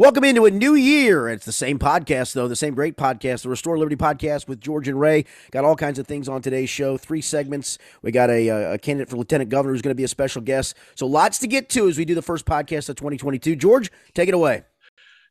[0.00, 1.28] Welcome into a new year.
[1.28, 4.86] It's the same podcast, though, the same great podcast, the Restore Liberty podcast with George
[4.86, 5.24] and Ray.
[5.50, 6.96] Got all kinds of things on today's show.
[6.96, 7.78] Three segments.
[8.00, 10.76] We got a, a candidate for lieutenant governor who's going to be a special guest.
[10.94, 13.56] So lots to get to as we do the first podcast of 2022.
[13.56, 14.62] George, take it away.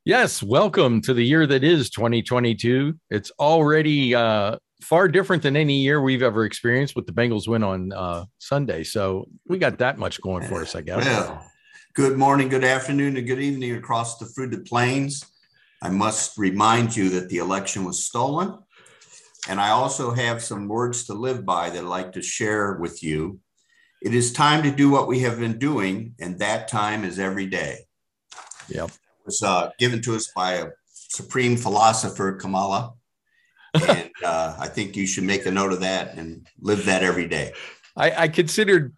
[0.04, 2.94] Yes, welcome to the year that is 2022.
[3.10, 7.64] It's already uh, far different than any year we've ever experienced with the Bengals win
[7.64, 8.84] on uh, Sunday.
[8.84, 11.06] So we got that much going for us, I guess.
[11.06, 11.50] Well,
[11.98, 15.26] Good morning, good afternoon, and good evening across the fruited plains.
[15.82, 18.60] I must remind you that the election was stolen.
[19.50, 23.02] And I also have some words to live by that I'd like to share with
[23.02, 23.40] you.
[24.04, 27.48] It is time to do what we have been doing, and that time is every
[27.48, 27.88] day.
[28.70, 28.90] Yep.
[28.90, 32.94] It was uh, given to us by a supreme philosopher, Kamala.
[33.74, 37.28] and uh, I think you should make a note of that and live that every
[37.28, 37.54] day.
[37.96, 38.94] I, I considered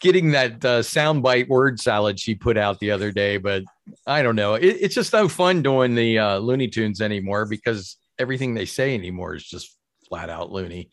[0.00, 3.64] getting that uh, soundbite word salad she put out the other day, but
[4.06, 4.54] I don't know.
[4.54, 8.94] It, it's just no fun doing the uh, Looney Tunes anymore because everything they say
[8.94, 9.76] anymore is just
[10.08, 10.90] flat out loony.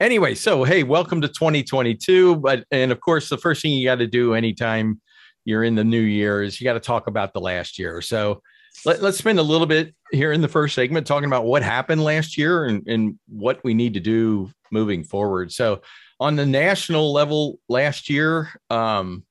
[0.00, 2.36] Anyway, so hey, welcome to 2022.
[2.36, 5.00] But and of course, the first thing you got to do anytime
[5.44, 8.00] you're in the new year is you got to talk about the last year.
[8.00, 8.42] So
[8.84, 12.04] let, us spend a little bit here in the first segment talking about what happened
[12.04, 15.50] last year and, and what we need to do moving forward.
[15.52, 15.80] So
[16.20, 19.24] on the national level last year, um,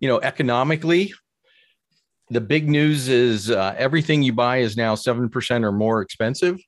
[0.00, 1.12] you know, economically,
[2.30, 6.58] the big news is uh, everything you buy is now 7% or more expensive.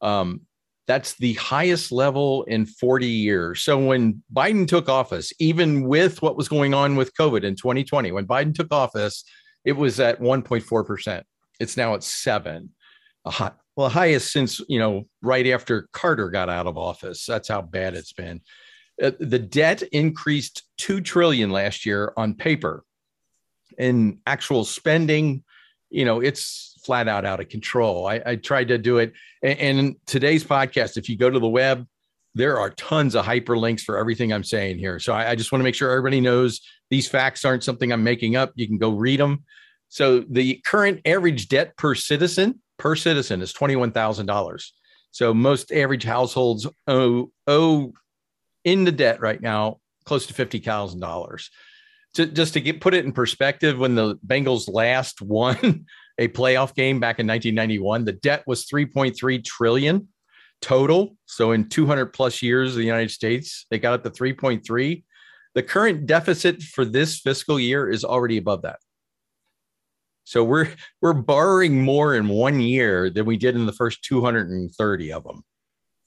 [0.00, 0.42] Um,
[0.86, 3.62] that's the highest level in 40 years.
[3.62, 8.12] So when Biden took office, even with what was going on with COVID in 2020,
[8.12, 9.24] when Biden took office,
[9.64, 11.22] it was at 1.4%.
[11.58, 12.70] It's now at seven.
[13.26, 17.24] High, well, highest since, you know, right after Carter got out of office.
[17.24, 18.42] That's how bad it's been.
[19.02, 22.84] Uh, the debt increased 2 trillion last year on paper.
[23.76, 25.42] In actual spending
[25.94, 28.06] you know it's flat out out of control.
[28.06, 29.12] I, I tried to do it.
[29.42, 31.86] And, and today's podcast if you go to the web
[32.36, 34.98] there are tons of hyperlinks for everything i'm saying here.
[34.98, 36.60] So I, I just want to make sure everybody knows
[36.90, 38.52] these facts aren't something i'm making up.
[38.56, 39.44] You can go read them
[39.88, 44.64] so the current average debt per citizen per citizen is $21000
[45.12, 47.92] so most average households owe, owe
[48.64, 51.50] in the debt right now, close to fifty thousand dollars.
[52.14, 55.86] Just to get put it in perspective, when the Bengals last won
[56.18, 60.06] a playoff game back in 1991, the debt was 3.3 trillion
[60.60, 61.16] total.
[61.26, 65.02] So in 200 plus years of the United States, they got up to 3.3.
[65.54, 68.78] The current deficit for this fiscal year is already above that.
[70.24, 70.70] So we're
[71.02, 75.44] we're borrowing more in one year than we did in the first 230 of them.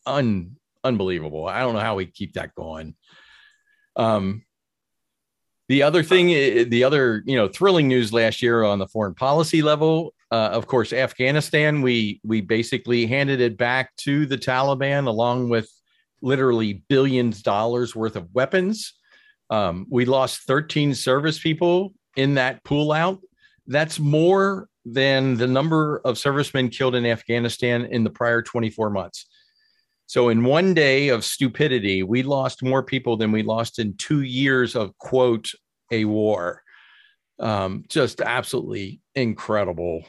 [0.06, 1.48] Un, unbelievable.
[1.48, 2.96] I don't know how we keep that going.
[3.96, 4.44] Um,
[5.70, 6.28] the other thing,
[6.70, 10.68] the other you know thrilling news last year on the foreign policy level, uh, of
[10.68, 11.82] course, Afghanistan.
[11.82, 15.70] We we basically handed it back to the Taliban along with
[16.22, 18.94] literally billions dollars worth of weapons.
[19.50, 23.20] Um, we lost 13 service people in that pull out.
[23.68, 29.26] That's more than the number of servicemen killed in Afghanistan in the prior 24 months.
[30.07, 34.22] So in one day of stupidity, we lost more people than we lost in two
[34.22, 35.51] years of quote
[35.91, 36.63] a war.
[37.40, 40.03] Um, just absolutely incredible.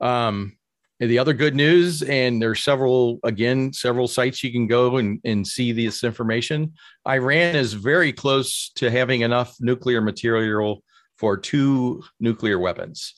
[0.00, 0.56] Um,
[1.00, 5.44] the other good news, and there's several again, several sites you can go and, and
[5.44, 6.74] see this information.
[7.08, 10.84] Iran is very close to having enough nuclear material
[11.16, 13.14] for two nuclear weapons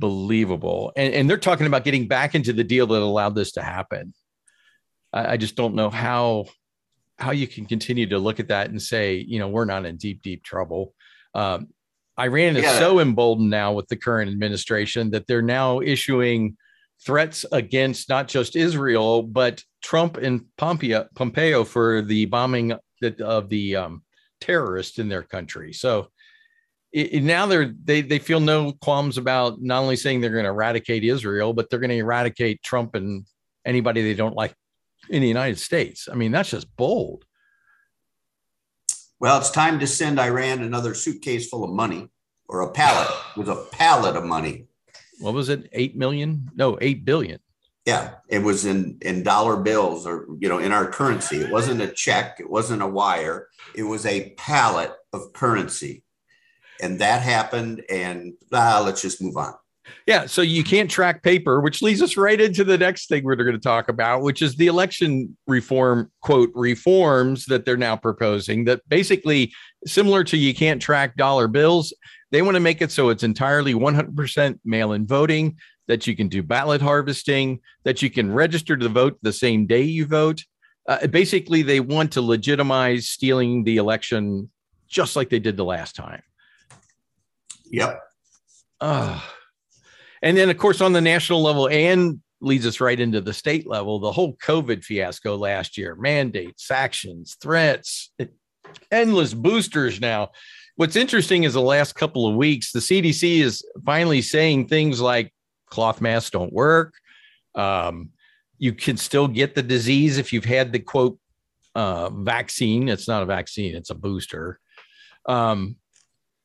[0.00, 0.92] unbelievable.
[0.96, 4.14] And, and they're talking about getting back into the deal that allowed this to happen.
[5.12, 6.46] I, I just don't know how
[7.18, 9.96] how you can continue to look at that and say, you know, we're not in
[9.96, 10.94] deep, deep trouble.
[11.34, 11.66] Um,
[12.18, 12.78] Iran is yeah.
[12.78, 16.56] so emboldened now with the current administration that they're now issuing
[17.04, 22.74] threats against not just Israel, but Trump and Pompeo, Pompeo for the bombing
[23.20, 24.04] of the um,
[24.40, 25.72] terrorists in their country.
[25.72, 26.10] So
[26.92, 30.50] it, now they're they they feel no qualms about not only saying they're going to
[30.50, 33.26] eradicate Israel, but they're going to eradicate Trump and
[33.64, 34.54] anybody they don't like
[35.10, 36.08] in the United States.
[36.10, 37.24] I mean, that's just bold.
[39.20, 42.08] Well, it's time to send Iran another suitcase full of money
[42.48, 44.66] or a pallet with a pallet of money.
[45.20, 45.68] What was it?
[45.72, 46.48] Eight million?
[46.54, 47.40] No, eight billion.
[47.84, 51.36] Yeah, it was in in dollar bills or you know in our currency.
[51.36, 52.38] It wasn't a check.
[52.38, 53.48] It wasn't a wire.
[53.74, 56.02] It was a pallet of currency
[56.80, 59.54] and that happened and ah, let's just move on
[60.06, 63.36] Yeah, so you can't track paper, which leads us right into the next thing we're
[63.36, 68.64] going to talk about, which is the election reform quote reforms that they're now proposing.
[68.66, 69.52] That basically
[69.86, 71.94] similar to you can't track dollar bills,
[72.30, 76.42] they want to make it so it's entirely 100% mail-in voting, that you can do
[76.42, 80.44] ballot harvesting, that you can register to vote the same day you vote.
[80.86, 84.50] Uh, basically, they want to legitimize stealing the election
[84.86, 86.22] just like they did the last time.
[87.70, 88.00] Yep.
[88.80, 89.20] Uh,
[90.22, 93.66] and then, of course, on the national level, and leads us right into the state
[93.66, 98.12] level, the whole COVID fiasco last year mandates, actions, threats,
[98.90, 100.30] endless boosters now.
[100.76, 105.34] What's interesting is the last couple of weeks, the CDC is finally saying things like
[105.68, 106.94] cloth masks don't work.
[107.54, 108.10] Um,
[108.58, 111.18] you can still get the disease if you've had the quote
[111.74, 112.88] uh, vaccine.
[112.88, 114.60] It's not a vaccine, it's a booster.
[115.26, 115.76] Um,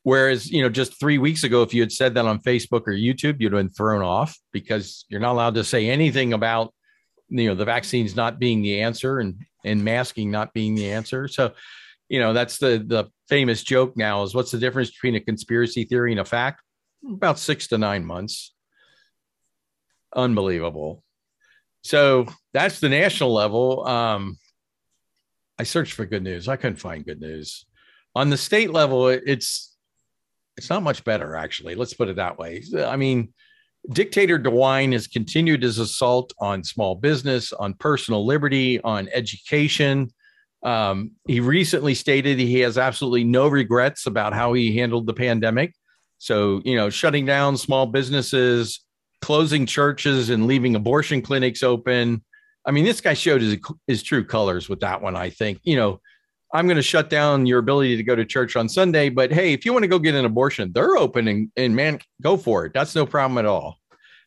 [0.03, 2.93] Whereas, you know, just three weeks ago, if you had said that on Facebook or
[2.93, 6.73] YouTube, you'd have been thrown off because you're not allowed to say anything about,
[7.29, 11.29] you know, the vaccines not being the answer and and masking not being the answer.
[11.29, 11.53] So,
[12.09, 15.85] you know, that's the the famous joke now is what's the difference between a conspiracy
[15.85, 16.61] theory and a fact?
[17.09, 18.53] About six to nine months.
[20.13, 21.01] Unbelievable.
[21.83, 23.87] So that's the national level.
[23.87, 24.37] Um,
[25.57, 26.47] I searched for good news.
[26.47, 27.65] I couldn't find good news.
[28.15, 29.72] On the state level, it's
[30.57, 31.75] it's not much better, actually.
[31.75, 32.63] Let's put it that way.
[32.77, 33.33] I mean,
[33.89, 40.11] dictator DeWine has continued his assault on small business, on personal liberty, on education.
[40.63, 45.73] Um, he recently stated he has absolutely no regrets about how he handled the pandemic.
[46.19, 48.79] So, you know, shutting down small businesses,
[49.21, 52.23] closing churches, and leaving abortion clinics open.
[52.65, 53.57] I mean, this guy showed his,
[53.87, 55.59] his true colors with that one, I think.
[55.63, 55.99] You know,
[56.53, 59.09] I'm going to shut down your ability to go to church on Sunday.
[59.09, 61.99] But hey, if you want to go get an abortion, they're open and, and man,
[62.21, 62.73] go for it.
[62.73, 63.79] That's no problem at all.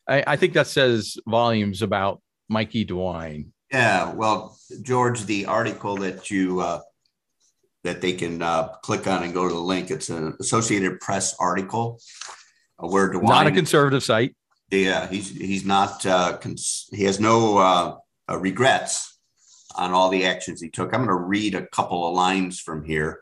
[0.07, 3.47] I, I think that says volumes about Mikey DeWine.
[3.71, 6.81] Yeah, well, George, the article that you uh,
[7.83, 9.91] that they can uh, click on and go to the link.
[9.91, 11.99] It's an Associated Press article
[12.81, 14.35] uh, where DeWine not a conservative site.
[14.69, 16.05] Yeah, he's he's not.
[16.05, 17.97] Uh, cons- he has no uh,
[18.29, 19.16] uh, regrets
[19.77, 20.93] on all the actions he took.
[20.93, 23.21] I'm going to read a couple of lines from here.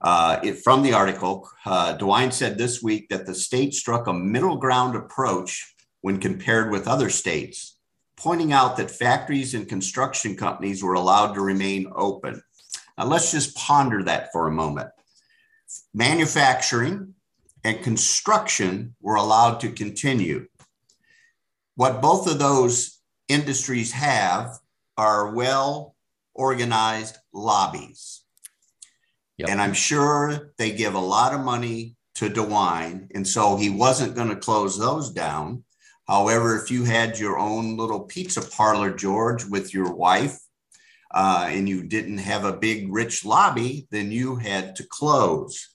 [0.00, 4.12] Uh, it, from the article, uh, DeWine said this week that the state struck a
[4.12, 7.78] middle ground approach when compared with other states,
[8.16, 12.42] pointing out that factories and construction companies were allowed to remain open.
[12.98, 14.90] Now, let's just ponder that for a moment.
[15.94, 17.14] Manufacturing
[17.64, 20.48] and construction were allowed to continue.
[21.76, 24.58] What both of those industries have
[24.96, 25.94] are well
[26.34, 28.22] organized lobbies.
[29.38, 29.48] Yep.
[29.48, 33.08] And I'm sure they give a lot of money to DeWine.
[33.14, 35.64] And so he wasn't going to close those down.
[36.06, 40.38] However, if you had your own little pizza parlor, George, with your wife,
[41.12, 45.74] uh, and you didn't have a big, rich lobby, then you had to close.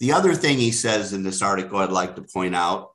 [0.00, 2.91] The other thing he says in this article I'd like to point out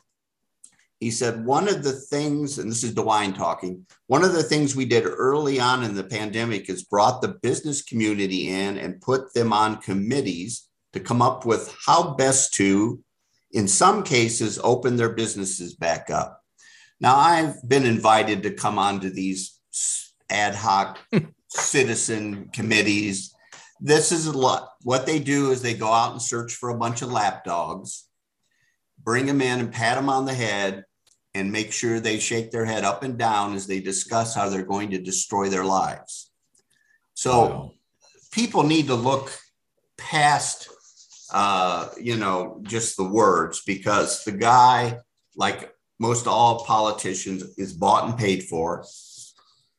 [1.00, 4.76] he said one of the things and this is dewine talking one of the things
[4.76, 9.34] we did early on in the pandemic is brought the business community in and put
[9.34, 13.00] them on committees to come up with how best to
[13.52, 16.42] in some cases open their businesses back up.
[17.00, 19.60] Now i've been invited to come onto these
[20.30, 21.00] ad hoc
[21.48, 23.34] citizen committees.
[23.80, 24.70] This is a lot.
[24.82, 28.08] What they do is they go out and search for a bunch of lapdogs
[29.08, 30.84] bring them in and pat them on the head
[31.38, 34.64] and make sure they shake their head up and down as they discuss how they're
[34.64, 36.32] going to destroy their lives.
[37.14, 37.72] So wow.
[38.32, 39.32] people need to look
[39.98, 40.68] past,
[41.32, 44.98] uh, you know, just the words because the guy,
[45.36, 48.84] like most all politicians, is bought and paid for.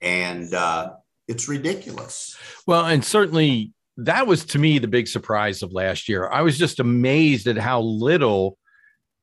[0.01, 0.93] And uh,
[1.27, 2.37] it's ridiculous.
[2.67, 6.29] Well, and certainly that was to me the big surprise of last year.
[6.29, 8.59] I was just amazed at how little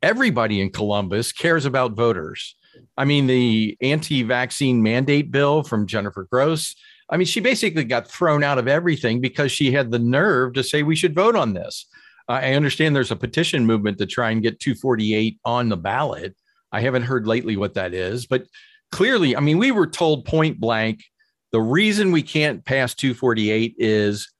[0.02, 2.56] everybody in Columbus cares about voters.
[2.98, 6.76] I mean, the anti vaccine mandate bill from Jennifer Gross.
[7.10, 10.64] I mean, she basically got thrown out of everything because she had the nerve to
[10.64, 11.86] say we should vote on this.
[12.28, 16.36] Uh, I understand there's a petition movement to try and get 248 on the ballot.
[16.72, 18.46] I haven't heard lately what that is, but
[18.92, 21.04] clearly, I mean, we were told point blank
[21.52, 24.32] the reason we can't pass 248 is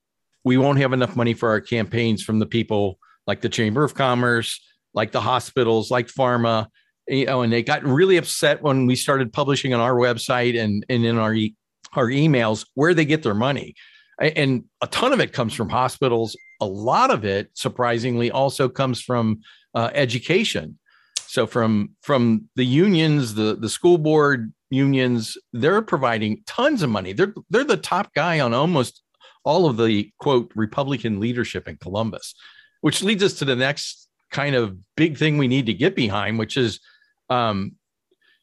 [0.44, 3.94] we won't have enough money for our campaigns from the people like the Chamber of
[3.94, 4.60] Commerce,
[4.96, 6.68] like the hospitals, like pharma,
[7.08, 10.86] you know, and they got really upset when we started publishing on our website and,
[10.90, 11.56] and in our, e-
[11.94, 13.76] our emails where they get their money.
[14.20, 16.38] And a ton of it comes from hospitals.
[16.62, 19.42] A lot of it, surprisingly, also comes from
[19.76, 20.80] uh, education.
[21.28, 27.12] So from from the unions, the the school board unions, they're providing tons of money.
[27.12, 29.02] They're they're the top guy on almost
[29.44, 32.36] all of the quote Republican leadership in Columbus,
[32.80, 34.05] which leads us to the next
[34.36, 36.82] kind of big thing we need to get behind, which is,
[37.30, 37.72] um,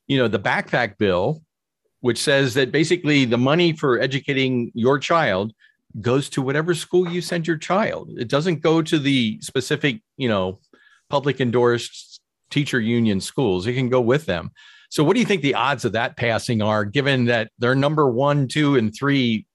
[0.06, 1.42] you know, the backpack bill,
[2.00, 5.52] which says that basically the money for educating your child
[6.00, 8.10] goes to whatever school you send your child.
[8.16, 10.60] It doesn't go to the specific, you know,
[11.10, 12.20] public endorsed
[12.50, 13.66] teacher union schools.
[13.66, 14.50] It can go with them.
[14.88, 18.10] So, what do you think the odds of that passing are, given that their number
[18.10, 19.46] one, two, and three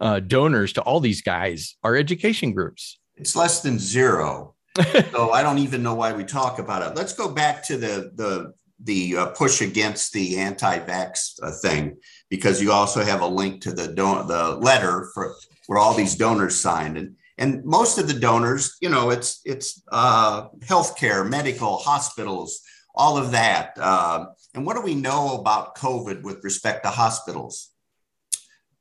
[0.00, 2.98] uh, donors to all these guys are education groups?
[3.16, 4.54] It's less than zero.
[5.12, 6.96] so I don't even know why we talk about it.
[6.96, 11.98] Let's go back to the the the uh, push against the anti-vax uh, thing
[12.30, 15.34] because you also have a link to the don- the letter for
[15.66, 19.82] where all these donors signed and and most of the donors, you know, it's it's
[19.90, 22.60] uh, healthcare, medical, hospitals,
[22.94, 23.72] all of that.
[23.80, 27.70] Uh, and what do we know about COVID with respect to hospitals?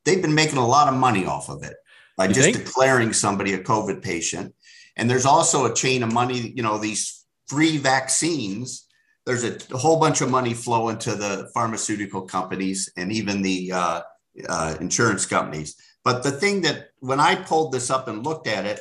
[0.04, 1.78] They've been making a lot of money off of it
[2.18, 2.66] by you just think?
[2.66, 4.54] declaring somebody a COVID patient.
[4.98, 8.88] And there's also a chain of money, you know, these free vaccines.
[9.26, 13.72] There's a, a whole bunch of money flowing to the pharmaceutical companies and even the
[13.72, 14.02] uh,
[14.48, 15.76] uh, insurance companies.
[16.04, 18.80] But the thing that when I pulled this up and looked at it,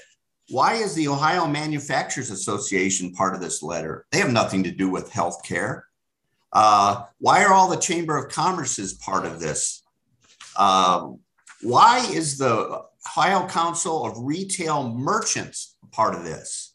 [0.50, 4.06] why is the Ohio Manufacturers Association part of this letter?
[4.10, 5.82] They have nothing to do with healthcare.
[6.52, 9.82] Uh, why are all the Chamber of Commerce's part of this?
[10.56, 11.10] Uh,
[11.60, 16.74] why is the Ohio Council of Retail Merchants part of this?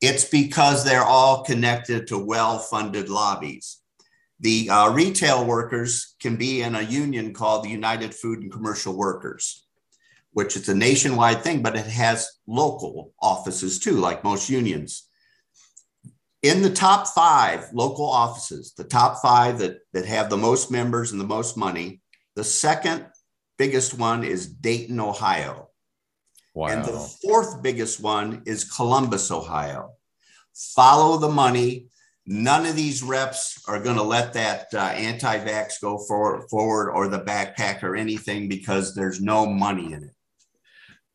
[0.00, 3.78] It's because they're all connected to well funded lobbies.
[4.40, 8.96] The uh, retail workers can be in a union called the United Food and Commercial
[8.96, 9.66] Workers,
[10.32, 15.08] which is a nationwide thing, but it has local offices too, like most unions.
[16.42, 21.10] In the top five local offices, the top five that, that have the most members
[21.10, 22.00] and the most money,
[22.36, 23.06] the second
[23.58, 25.67] biggest one is Dayton, Ohio.
[26.58, 26.66] Wow.
[26.70, 29.92] And the fourth biggest one is Columbus, Ohio.
[30.74, 31.86] Follow the money.
[32.26, 36.90] None of these reps are going to let that uh, anti vax go for, forward
[36.90, 40.10] or the backpack or anything because there's no money in it.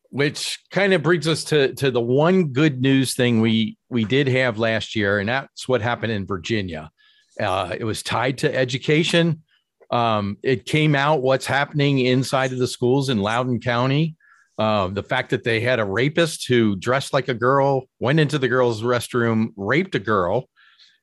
[0.08, 4.28] Which kind of brings us to, to the one good news thing we, we did
[4.28, 6.90] have last year, and that's what happened in Virginia.
[7.38, 9.42] Uh, it was tied to education.
[9.90, 14.16] Um, it came out what's happening inside of the schools in Loudoun County.
[14.56, 18.38] Uh, the fact that they had a rapist who dressed like a girl, went into
[18.38, 20.48] the girls' restroom, raped a girl.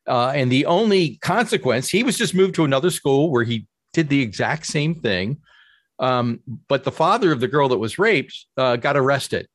[0.07, 4.09] Uh, and the only consequence, he was just moved to another school where he did
[4.09, 5.37] the exact same thing.
[5.99, 9.47] Um, but the father of the girl that was raped uh, got arrested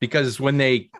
[0.00, 0.90] because when they,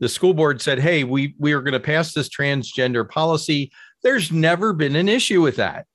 [0.00, 3.70] the school board said, "Hey, we we are going to pass this transgender policy,"
[4.02, 5.86] there's never been an issue with that.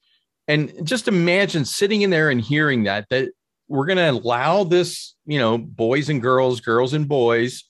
[0.48, 3.29] And just imagine sitting in there and hearing that, that
[3.67, 7.63] we're going to allow this, you know, boys and girls, girls and boys.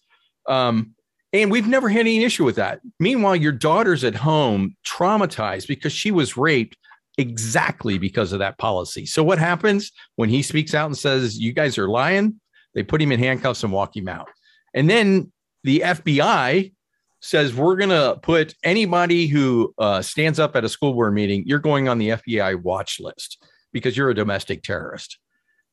[0.47, 0.93] Um,
[1.33, 2.79] and we've never had any issue with that.
[2.99, 6.77] Meanwhile, your daughter's at home traumatized because she was raped
[7.17, 9.05] exactly because of that policy.
[9.05, 12.39] So, what happens when he speaks out and says, You guys are lying?
[12.73, 14.29] They put him in handcuffs and walk him out.
[14.73, 15.31] And then
[15.63, 16.73] the FBI
[17.21, 21.43] says we're going to put anybody who uh, stands up at a school board meeting,
[21.47, 25.17] you're going on the FBI watch list because you're a domestic terrorist.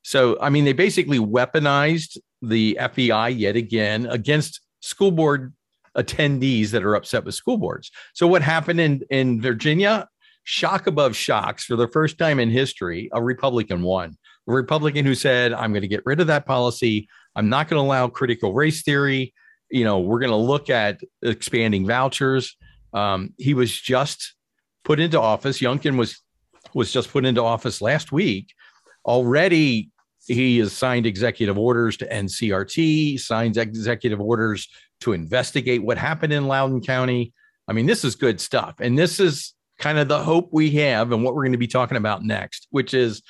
[0.03, 5.53] So, I mean, they basically weaponized the FBI yet again against school board
[5.97, 7.91] attendees that are upset with school boards.
[8.13, 10.07] So, what happened in, in Virginia?
[10.45, 14.17] Shock above shocks for the first time in history, a Republican won.
[14.47, 17.07] A Republican who said, I'm going to get rid of that policy.
[17.33, 19.33] I'm not going to allow critical race theory
[19.73, 22.55] you know, we're going to look at expanding vouchers.
[22.93, 24.35] Um, he was just
[24.83, 25.59] put into office.
[25.59, 26.21] Youngkin was
[26.75, 28.53] was just put into office last week.
[29.03, 29.89] Already,
[30.27, 33.19] he has signed executive orders to end CRT.
[33.19, 34.67] Signs executive orders
[35.01, 37.33] to investigate what happened in Loudoun County.
[37.67, 41.11] I mean, this is good stuff, and this is kind of the hope we have,
[41.11, 43.21] and what we're going to be talking about next, which is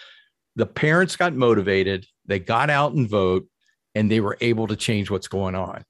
[0.55, 3.47] the parents got motivated, they got out and vote,
[3.95, 5.83] and they were able to change what's going on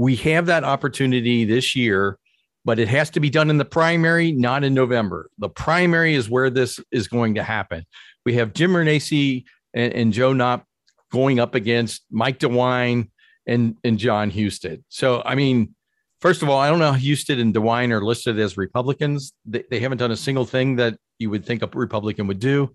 [0.00, 2.18] we have that opportunity this year,
[2.64, 5.28] but it has to be done in the primary, not in November.
[5.36, 7.84] The primary is where this is going to happen.
[8.24, 10.64] We have Jim Renacci and, and Joe Knopp
[11.12, 13.10] going up against Mike DeWine
[13.46, 14.84] and, and Jon Husted.
[14.88, 15.74] So, I mean,
[16.20, 19.32] first of all, I don't know how Husted and DeWine are listed as Republicans.
[19.44, 22.74] They, they haven't done a single thing that you would think a Republican would do,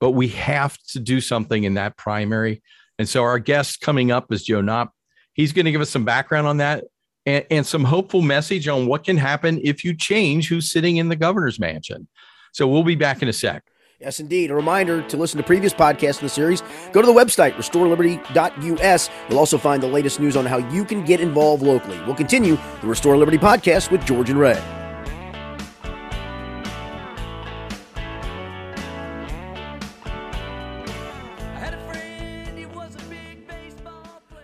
[0.00, 2.62] but we have to do something in that primary.
[2.98, 4.92] And so our guest coming up is Joe Knopp.
[5.34, 6.84] He's going to give us some background on that.
[7.26, 11.08] and, and some hopeful message on what can happen if you change who's sitting in
[11.08, 12.08] the governor's mansion.
[12.52, 13.64] So we'll be back in a sec.
[13.98, 14.50] Yes, indeed.
[14.50, 16.62] A reminder to listen to previous podcasts in the series.
[16.92, 19.10] Go to the website, restoreliberty.us.
[19.28, 21.98] You'll also find the latest news on how you can get involved locally.
[22.04, 24.62] We'll continue the Restore Liberty podcast with George and Ray.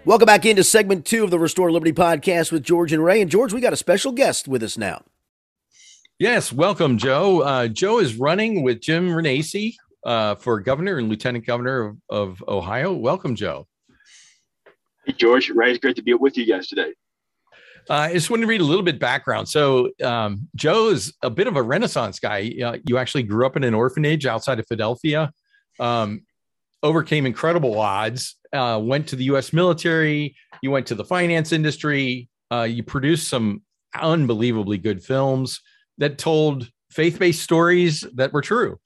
[0.05, 3.21] Welcome back into segment two of the Restore Liberty podcast with George and Ray.
[3.21, 5.05] And George, we got a special guest with us now.
[6.23, 7.41] Yes, welcome, Joe.
[7.41, 9.75] Uh, Joe is running with Jim Renacci
[10.07, 12.93] uh, for governor and lieutenant governor of, of, Ohio.
[12.93, 13.67] Welcome, Joe.
[15.05, 15.51] Hey, George.
[15.51, 16.93] Ray, it's great to be with you guys today.
[17.91, 19.49] Uh, I just wanted to read a little bit background.
[19.49, 22.53] So, um, Joe is a bit of a Renaissance guy.
[22.65, 25.33] Uh, you actually grew up in an orphanage outside of Philadelphia,
[25.81, 26.23] um,
[26.85, 29.53] overcame incredible odds, uh, went to the U.S.
[29.53, 30.37] military.
[30.63, 32.29] You went to the finance industry.
[32.49, 33.63] Uh, you produced some
[34.01, 35.61] unbelievably good films
[36.03, 38.79] that told faith based stories that were true.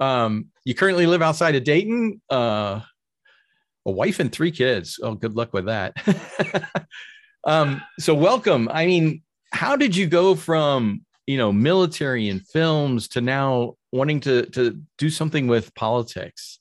[0.00, 2.80] Um, you currently live outside of Dayton, uh,
[3.86, 4.98] a wife and three kids.
[5.00, 5.94] Oh, good luck with that.
[7.44, 8.68] um, so, welcome.
[8.72, 14.18] I mean, how did you go from you know military and films to now wanting
[14.20, 16.58] to to do something with politics?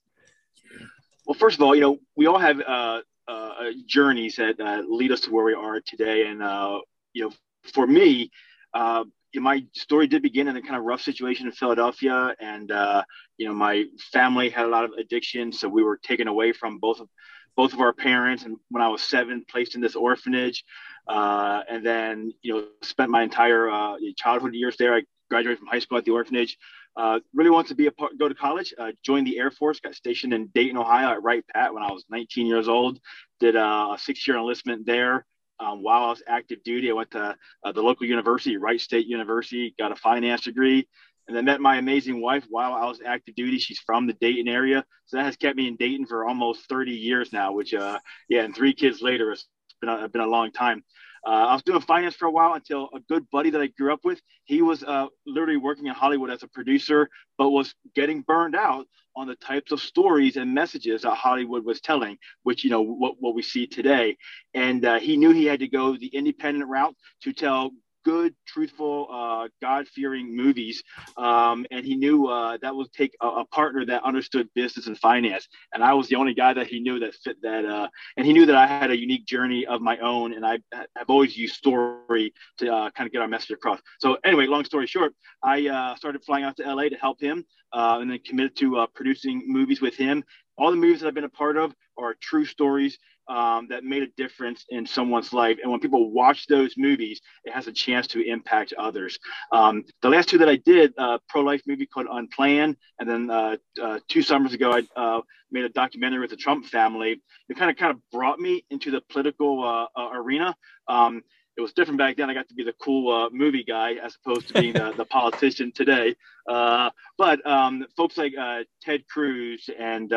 [1.26, 5.12] Well, first of all, you know, we all have uh, uh, journeys that uh, lead
[5.12, 6.82] us to where we are today, and uh,
[7.14, 7.34] you know,
[7.74, 8.30] for me,
[8.76, 9.06] uh,
[9.36, 13.04] my story did begin in a kind of rough situation in Philadelphia, and uh,
[13.38, 16.78] you know my family had a lot of addiction, so we were taken away from
[16.80, 17.10] both of
[17.56, 18.44] both of our parents.
[18.44, 20.64] And when I was seven, placed in this orphanage,
[21.08, 24.96] uh, and then you know spent my entire uh, childhood years there.
[24.96, 26.58] I graduated from high school at the orphanage.
[26.96, 28.74] Uh, really wanted to be a part, go to college.
[28.78, 29.80] Uh, joined the Air Force.
[29.80, 33.00] Got stationed in Dayton, Ohio, at Wright Pat when I was 19 years old.
[33.40, 35.26] Did uh, a six-year enlistment there.
[35.60, 39.08] Um, while I was active duty, I went to uh, the local university, Wright State
[39.08, 40.88] University, got a finance degree,
[41.28, 43.60] and then met my amazing wife while I was active duty.
[43.60, 46.92] She's from the Dayton area, so that has kept me in Dayton for almost 30
[46.92, 47.54] years now.
[47.54, 49.48] Which, uh, yeah, and three kids later, it's
[49.80, 50.84] been a, been a long time.
[51.26, 53.94] Uh, I was doing finance for a while until a good buddy that I grew
[53.94, 58.22] up with, he was uh, literally working in Hollywood as a producer, but was getting
[58.22, 62.70] burned out on the types of stories and messages that Hollywood was telling, which, you
[62.70, 64.18] know, what, what we see today.
[64.54, 67.72] And uh, he knew he had to go the independent route to tell
[68.04, 70.84] good, truthful, uh, God fearing movies.
[71.18, 74.98] Um, and he knew uh, that would take a, a, partner that understood business and
[74.98, 75.48] finance.
[75.74, 77.66] And I was the only guy that he knew that fit that.
[77.66, 77.88] Uh,
[78.18, 80.34] and he knew that I had a unique journey of my own.
[80.34, 83.80] And I, have always used story to uh, kind of get our message across.
[84.00, 85.14] So, anyway, long story short,
[85.44, 88.86] I uh, started flying out to LA to help him uh, and then committed to
[88.94, 90.24] producing movies with him.
[90.58, 94.04] All the movies that I've been a part of are true stories um, that made
[94.04, 95.58] a difference in someone's life.
[95.62, 99.18] And when people watch those movies, it has a chance to impact others.
[99.52, 103.58] Um, the last two that I did, uh, pro-life movie called Unplanned, and then uh,
[103.82, 107.22] uh, two summers ago, I uh, made a documentary with the Trump family.
[107.50, 110.56] It kind of kind of brought me into the political uh, uh, arena.
[110.88, 111.24] Um,
[111.58, 112.30] it was different back then.
[112.30, 115.06] I got to be the cool uh, movie guy as opposed to being the, the
[115.06, 116.16] politician today.
[116.50, 120.12] Uh, but um, folks like uh, Ted Cruz and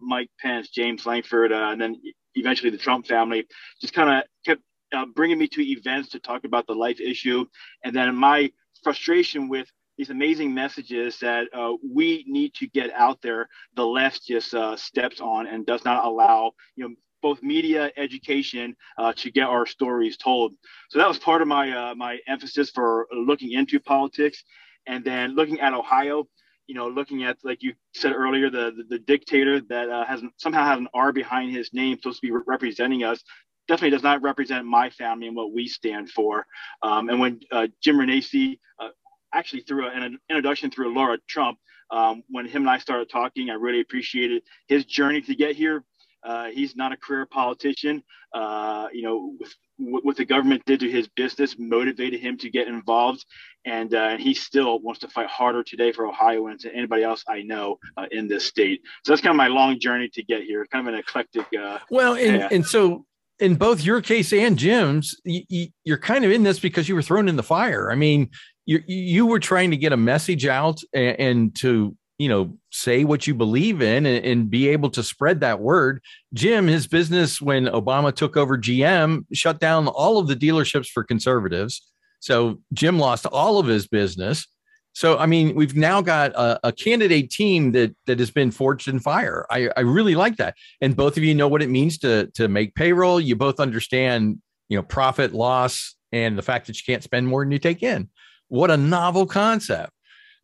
[0.00, 2.00] Mike Pence, James Lankford, and then
[2.34, 3.46] eventually the Trump family,
[3.80, 7.44] just kind of kept uh, bringing me to events to talk about the life issue.
[7.84, 9.68] And then my frustration with
[9.98, 14.76] these amazing messages that uh, we need to get out there, the left just uh,
[14.76, 19.66] steps on and does not allow, you know, both media education uh, to get our
[19.66, 20.52] stories told.
[20.90, 24.42] So that was part of my uh, my emphasis for looking into politics,
[24.86, 26.26] and then looking at Ohio
[26.66, 30.22] you know, looking at like you said earlier, the the, the dictator that uh, has
[30.36, 33.22] somehow has an R behind his name, supposed to be re- representing us,
[33.68, 36.46] definitely does not represent my family and what we stand for.
[36.82, 38.88] Um, and when uh, Jim Renacci uh,
[39.32, 41.58] actually through an introduction through Laura Trump,
[41.90, 45.84] um, when him and I started talking, I really appreciated his journey to get here.
[46.26, 48.02] Uh, he's not a career politician.
[48.34, 52.66] Uh, you know, with, what the government did to his business motivated him to get
[52.66, 53.24] involved,
[53.64, 57.42] and uh, he still wants to fight harder today for Ohioans and anybody else I
[57.42, 58.80] know uh, in this state.
[59.04, 60.66] So that's kind of my long journey to get here.
[60.72, 61.46] Kind of an eclectic.
[61.58, 62.48] Uh, well, and, yeah.
[62.50, 63.06] and so
[63.38, 67.02] in both your case and Jim's, you, are kind of in this because you were
[67.02, 67.90] thrown in the fire.
[67.92, 68.30] I mean,
[68.64, 73.04] you you were trying to get a message out and, and to you know say
[73.04, 76.00] what you believe in and, and, be able to spread that word.
[76.34, 81.04] Jim his business when obama took over gm shut down all of the dealerships for
[81.04, 81.82] conservatives.
[82.20, 84.46] So jim lost all of his business.
[84.92, 88.88] So i mean we've now got a, a candidate team that that has been forged
[88.88, 89.46] in fire.
[89.50, 90.54] I, I really like that.
[90.80, 93.20] And both of you know what it means to to make payroll.
[93.20, 97.44] You both understand you know, profit loss and the fact that you can't spend more
[97.44, 98.08] than you take in.
[98.48, 99.90] What a novel concept.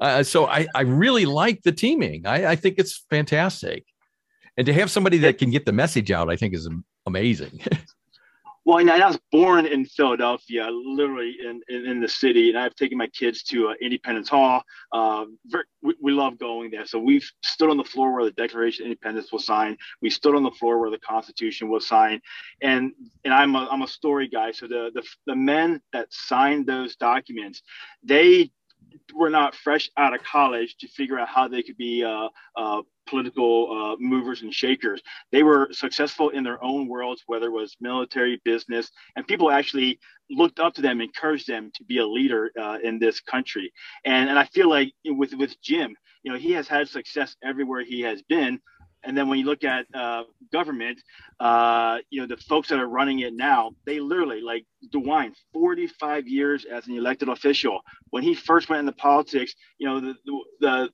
[0.02, 2.26] Uh, so I, I really like the teaming.
[2.26, 3.84] I, I think it's fantastic.
[4.56, 6.68] And to have somebody that can get the message out, I think is
[7.06, 7.60] amazing.
[8.64, 12.76] Well, and I was born in Philadelphia, literally in, in, in, the city, and I've
[12.76, 14.62] taken my kids to uh, Independence Hall.
[14.92, 16.86] Uh, very, we, we, love going there.
[16.86, 19.78] So we've stood on the floor where the Declaration of Independence was signed.
[20.00, 22.22] We stood on the floor where the Constitution was signed,
[22.62, 22.92] and
[23.24, 24.52] and I'm a, I'm a story guy.
[24.52, 27.62] So the, the the men that signed those documents,
[28.04, 28.52] they
[29.14, 32.82] were not fresh out of college to figure out how they could be uh, uh,
[33.06, 35.02] political uh, movers and shakers.
[35.30, 39.98] They were successful in their own worlds, whether it was military, business, and people actually
[40.30, 43.72] looked up to them, encouraged them to be a leader uh, in this country.
[44.04, 47.84] And and I feel like with with Jim, you know, he has had success everywhere
[47.84, 48.60] he has been.
[49.04, 51.00] And then when you look at uh, government,
[51.40, 56.28] uh, you know, the folks that are running it now, they literally like DeWine, 45
[56.28, 57.80] years as an elected official.
[58.10, 60.14] When he first went into politics, you know, the,
[60.60, 60.90] the,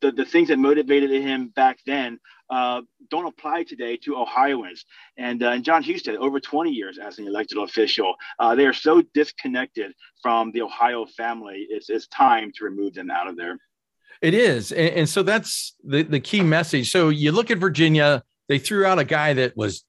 [0.00, 2.18] the, the things that motivated him back then
[2.50, 4.84] uh, don't apply today to Ohioans.
[5.16, 8.72] And, uh, and Jon Husted, over 20 years as an elected official, uh, they are
[8.72, 11.66] so disconnected from the Ohio family.
[11.68, 13.58] It's, it's time to remove them out of there.
[14.20, 14.72] It is.
[14.72, 16.90] And, and so that's the, the key message.
[16.90, 19.84] So you look at Virginia, they threw out a guy that was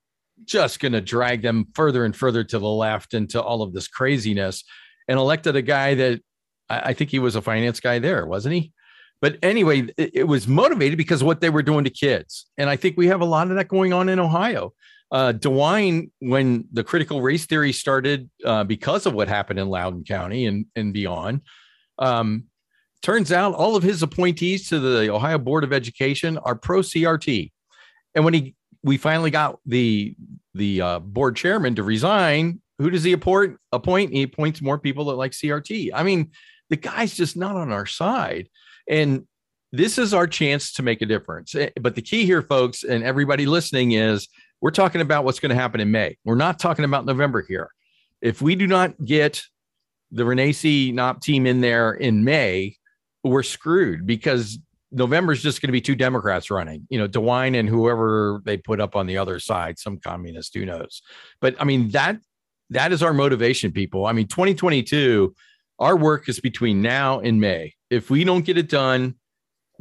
[0.46, 3.88] just going to drag them further and further to the left into all of this
[3.88, 4.64] craziness
[5.08, 6.22] and elected a guy that
[6.70, 8.74] I, I think he was a finance guy there, wasn't he?
[9.22, 12.46] But anyway, it, it, was motivated because what they were doing to kids.
[12.58, 14.74] And I think we have a lot of that going on in Ohio.
[15.12, 20.06] Uh, DeWine, when the critical race theory started uh, because of what happened in Loudoun
[20.06, 21.42] County and, and beyond,
[21.98, 22.46] um,
[23.02, 27.52] turns out all of his appointees to the Ohio Board of Education are pro CRT.
[28.16, 30.16] And when he we finally got the
[30.54, 33.58] the uh, board chairman to resign, who does he appoint?
[33.72, 34.14] Appoint?
[34.14, 35.92] He appoints more people that like CRT.
[35.94, 36.32] I mean,
[36.70, 38.50] the guy's just not on our side.
[38.88, 39.28] And
[39.72, 41.54] this is our chance to make a difference.
[41.56, 44.28] Eh, but the key here, folks, and everybody listening, is
[44.62, 46.18] we're talking about what's going to happen in May.
[46.26, 47.70] We're not talking about November here.
[48.22, 49.44] If we do not get
[50.12, 52.78] the Renacci Knopp team in there in May,
[53.24, 54.60] we're screwed because
[54.92, 58.58] November is just going to be two Democrats running, you know, DeWine and whoever they
[58.58, 61.02] put up on the other side, some communist, who knows.
[61.42, 62.18] But I mean, that
[62.72, 64.06] that is our motivation, people.
[64.06, 65.34] I mean, 2022,
[65.80, 67.74] our work is between now and May.
[67.90, 69.16] If we don't get it done,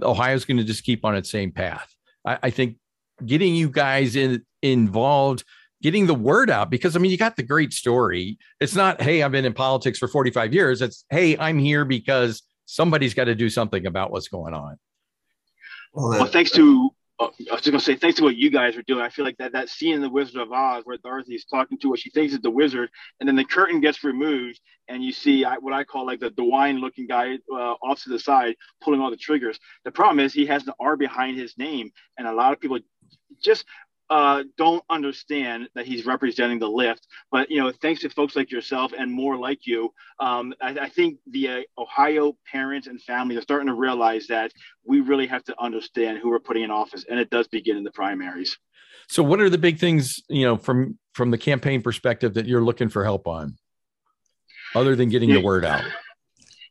[0.03, 1.93] Ohio's going to just keep on its same path.
[2.25, 2.77] I, I think
[3.25, 5.45] getting you guys in involved,
[5.83, 8.39] getting the word out, because I mean, you got the great story.
[8.61, 10.83] It's not, hey, I've been in politics for 45 years.
[10.83, 14.79] It's, hey, I'm here because somebody's got to do something about what's going on.
[15.95, 18.77] Well, well thanks to uh, I was just gonna say thanks to what you guys
[18.77, 19.01] are doing.
[19.01, 21.79] I feel like that that scene in the Wizard of Oz where Dorothy is talking
[21.79, 25.11] to what she thinks is the wizard, and then the curtain gets removed, and you
[25.11, 29.01] see what I call like the DeWine looking guy uh, off to the side pulling
[29.01, 29.59] all the triggers.
[29.85, 32.79] The problem is he has an R behind his name, and a lot of people
[33.43, 33.65] just
[34.11, 37.07] uh, don't understand that he's representing the lift.
[37.31, 40.89] But you know, thanks to folks like yourself and more like you, um, I, I,
[40.89, 44.53] think the uh, Ohio parents and families are starting to realize that
[44.85, 47.85] we really have to understand who we're putting in office, and it does begin in
[47.85, 48.57] the primaries.
[49.09, 52.65] So, what are the big things you know from from the campaign perspective that you're
[52.65, 53.57] looking for help on,
[54.75, 55.37] other than getting yeah.
[55.37, 55.85] the word out?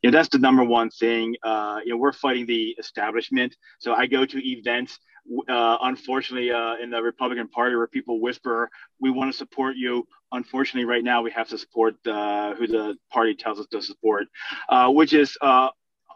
[0.03, 1.35] you know, that's the number one thing.
[1.43, 3.55] Uh, you know, we're fighting the establishment.
[3.79, 4.99] So I go to events
[5.47, 10.07] uh, unfortunately, uh, in the Republican Party, where people whisper, "We want to support you."
[10.31, 14.27] Unfortunately, right now we have to support uh, who the party tells us to support,
[14.69, 15.69] uh, which is uh,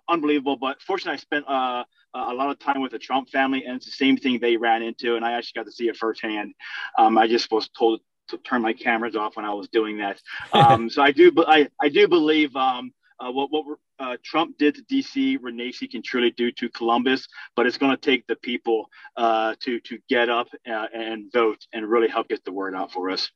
[0.10, 0.58] unbelievable.
[0.58, 3.86] But fortunately, I spent uh, a lot of time with the Trump family, and it's
[3.86, 6.54] the same thing they ran into, and I actually got to see it firsthand.
[6.98, 10.22] Um, I just was told to turn my cameras off when I was doing that.
[10.54, 12.56] Um, so I do, I, I do believe.
[12.56, 17.28] Um, uh, what what uh, Trump did to DC, Renacci can truly do to Columbus,
[17.56, 21.66] but it's going to take the people uh, to to get up uh, and vote
[21.74, 23.30] and really help get the word out for us.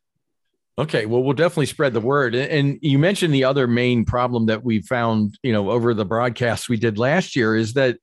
[0.78, 2.36] Okay, well, we'll definitely spread the word.
[2.36, 6.68] And you mentioned the other main problem that we found, you know, over the broadcasts
[6.68, 7.98] we did last year is that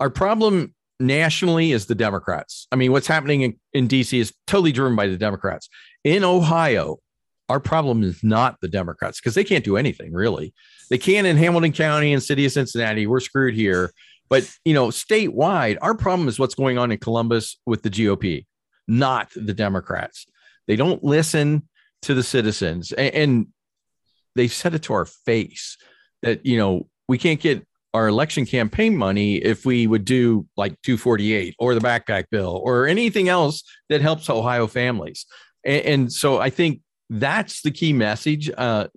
[0.00, 2.68] our problem nationally is the Democrats.
[2.72, 5.68] I mean, what's happening in, in DC is totally driven by the Democrats.
[6.04, 7.00] In Ohio,
[7.50, 10.54] our problem is not the Democrats because they can't do anything really.
[10.88, 13.06] They can in Hamilton County and city of Cincinnati.
[13.06, 13.92] We're screwed here.
[14.28, 18.46] But you know, statewide, our problem is what's going on in Columbus with the GOP,
[18.88, 20.26] not the Democrats.
[20.66, 21.68] They don't listen
[22.02, 23.46] to the citizens, and, and
[24.34, 25.76] they said it to our face
[26.22, 30.72] that you know we can't get our election campaign money if we would do like
[30.82, 35.24] 248 or the backpack bill or anything else that helps Ohio families.
[35.64, 38.50] And, and so I think that's the key message.
[38.50, 38.88] Uh,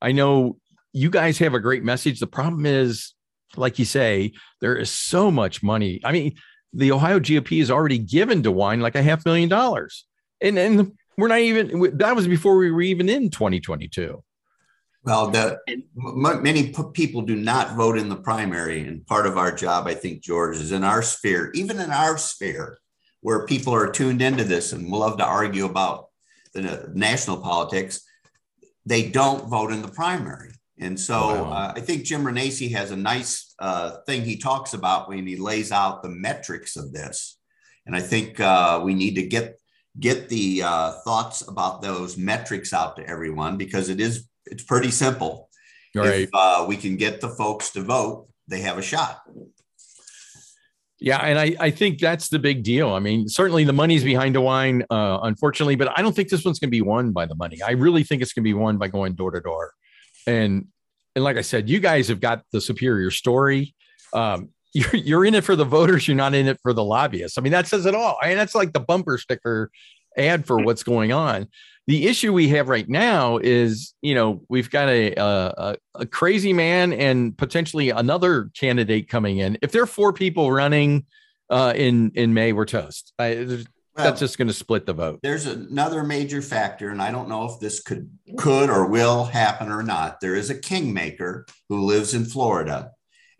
[0.00, 0.58] I know
[0.94, 2.20] you guys have a great message.
[2.20, 3.12] The problem is,
[3.56, 6.00] like you say, there is so much money.
[6.04, 6.36] I mean,
[6.72, 10.06] the Ohio GOP has already given DeWine like a half million dollars,
[10.40, 11.98] and and we're not even.
[11.98, 14.22] That was before we were even in 2022.
[15.04, 15.58] Well, the
[15.94, 20.22] many people do not vote in the primary, and part of our job, I think,
[20.22, 22.78] George, is in our sphere, even in our sphere,
[23.20, 26.06] where people are tuned into this and love to argue about
[26.54, 28.02] the uh, national politics.
[28.86, 31.52] They don't vote in the primary, and so wow.
[31.52, 35.36] uh, I think Jim Renacci has a nice uh, thing he talks about when he
[35.36, 37.38] lays out the metrics of this,
[37.86, 39.58] and I think uh, we need to get
[39.98, 44.90] get the uh, thoughts about those metrics out to everyone because it is it's pretty
[44.90, 45.48] simple.
[45.94, 46.22] Right.
[46.22, 49.22] If uh, we can get the folks to vote, they have a shot.
[51.00, 52.94] Yeah, and I, I think that's the big deal.
[52.94, 56.58] I mean, certainly the money's behind DeWine, uh, unfortunately, but I don't think this one's
[56.58, 57.60] going to be won by the money.
[57.62, 59.74] I really think it's going to be won by going door to door.
[60.26, 60.66] And
[61.14, 63.74] and like I said, you guys have got the superior story.
[64.12, 66.08] Um, you're you're in it for the voters.
[66.08, 67.38] You're not in it for the lobbyists.
[67.38, 68.18] I mean, that says it all.
[68.20, 69.70] I mean, that's like the bumper sticker
[70.16, 71.48] ad for what's going on.
[71.86, 76.54] The issue we have right now is, you know, we've got a, a, a crazy
[76.54, 79.58] man and potentially another candidate coming in.
[79.60, 81.04] If there are four people running
[81.50, 83.12] uh, in in May, we're toast.
[83.18, 83.64] I,
[83.96, 85.20] well, that's just going to split the vote.
[85.22, 89.70] There's another major factor, and I don't know if this could could or will happen
[89.70, 90.20] or not.
[90.20, 92.90] There is a kingmaker who lives in Florida,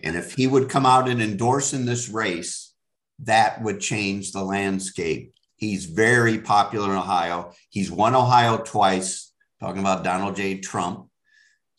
[0.03, 2.73] and if he would come out and endorse in this race,
[3.21, 7.53] that would change the landscape He's very popular in Ohio.
[7.71, 10.59] He's won Ohio twice, talking about Donald J.
[10.59, 11.09] Trump.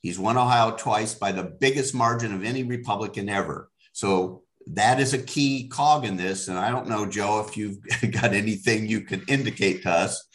[0.01, 3.69] He's won Ohio twice by the biggest margin of any Republican ever.
[3.91, 6.47] So that is a key cog in this.
[6.47, 7.77] And I don't know, Joe, if you've
[8.11, 10.27] got anything you can indicate to us.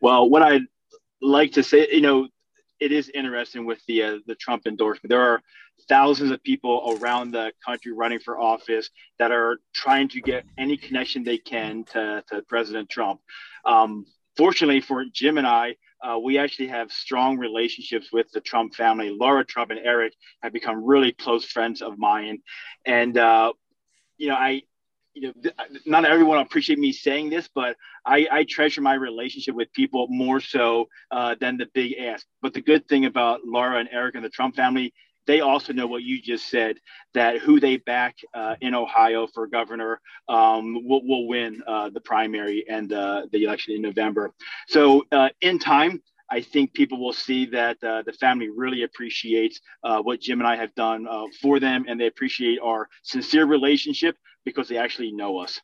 [0.00, 0.62] Well, what I'd
[1.20, 2.28] like to say, you know,
[2.80, 5.10] it is interesting with the uh, the Trump endorsement.
[5.10, 5.42] There are
[5.88, 10.76] thousands of people around the country running for office that are trying to get any
[10.76, 13.20] connection they can to, to President Trump.
[13.64, 18.74] Um, fortunately for Jim and I, uh, we actually have strong relationships with the Trump
[18.74, 19.10] family.
[19.10, 22.38] Laura Trump and Eric have become really close friends of mine,
[22.84, 23.52] and uh,
[24.18, 24.62] you know, I
[25.14, 25.50] you know,
[25.86, 30.40] not everyone appreciate me saying this, but I, I treasure my relationship with people more
[30.40, 32.26] so uh, than the big ask.
[32.42, 34.94] But the good thing about Laura and Eric and the Trump family,
[35.30, 36.80] they also know what you just said
[37.14, 42.00] that who they back uh, in Ohio for governor um, will, will win uh, the
[42.00, 44.32] primary and uh, the election in November.
[44.66, 49.60] So, uh, in time, I think people will see that uh, the family really appreciates
[49.84, 53.46] uh, what Jim and I have done uh, for them, and they appreciate our sincere
[53.46, 55.60] relationship because they actually know us.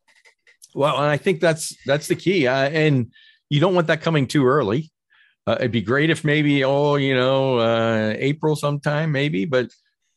[0.76, 3.12] Well, and I think that's that's the key, uh, and
[3.50, 4.92] you don't want that coming too early.
[5.46, 9.70] Uh, it'd be great if maybe oh, you know, uh, April sometime maybe, but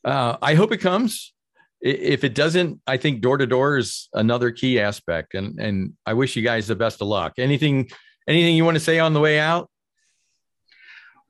[0.04, 1.34] uh, I hope it comes.
[1.82, 6.14] If it doesn't, I think door to door is another key aspect, and and I
[6.14, 7.34] wish you guys the best of luck.
[7.38, 7.90] Anything,
[8.28, 9.70] anything you want to say on the way out?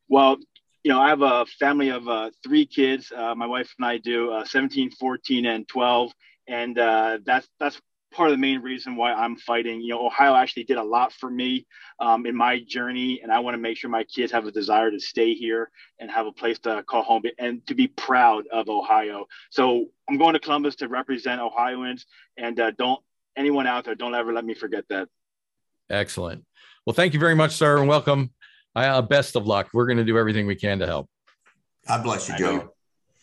[0.07, 0.37] Well,
[0.83, 3.11] you know, I have a family of uh, three kids.
[3.15, 6.11] Uh, my wife and I do uh, 17, 14, and 12.
[6.47, 7.79] And uh, that's, that's
[8.11, 9.81] part of the main reason why I'm fighting.
[9.81, 11.65] You know, Ohio actually did a lot for me
[11.99, 14.91] um, in my journey, and I want to make sure my kids have a desire
[14.91, 15.69] to stay here
[15.99, 19.25] and have a place to call home and to be proud of Ohio.
[19.51, 22.05] So I'm going to Columbus to represent Ohioans,
[22.37, 23.01] and uh, don't
[23.37, 25.07] anyone out there, don't ever let me forget that.
[25.89, 26.43] Excellent.
[26.85, 28.31] Well, thank you very much, sir, and welcome.
[28.75, 29.69] Uh, best of luck.
[29.73, 31.09] We're going to do everything we can to help.
[31.87, 32.73] God bless you, Joe.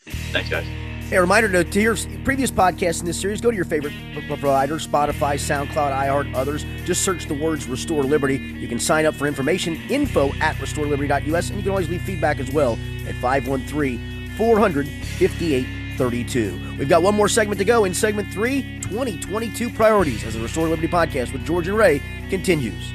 [0.06, 0.85] Thanks, guys.
[1.08, 3.92] Hey, a reminder to, to hear previous podcasts in this series, go to your favorite
[4.26, 6.64] provider, Spotify, SoundCloud, iHeart, others.
[6.84, 8.38] Just search the words Restore Liberty.
[8.38, 12.40] You can sign up for information, info at restoreliberty.us, and you can always leave feedback
[12.40, 12.72] as well
[13.06, 16.76] at 513 400 5832.
[16.76, 20.66] We've got one more segment to go in segment three 2022 priorities as the Restore
[20.66, 22.92] Liberty podcast with George and Ray continues.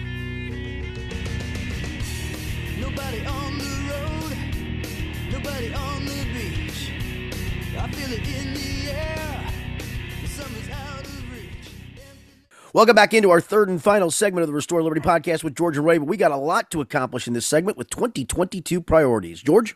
[12.74, 15.76] Welcome back into our third and final segment of the Restore Liberty podcast with George
[15.76, 15.98] and Ray.
[15.98, 19.42] But we got a lot to accomplish in this segment with 2022 priorities.
[19.42, 19.76] George?